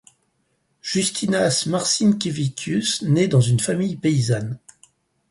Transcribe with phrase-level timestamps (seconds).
[0.81, 4.57] Justinas Marcinkevičius naît dans une famille paysanne.